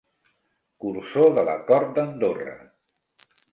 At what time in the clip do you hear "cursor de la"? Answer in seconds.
0.85-1.55